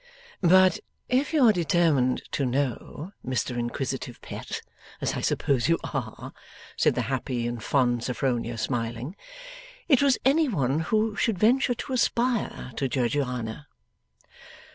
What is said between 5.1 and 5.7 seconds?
I suppose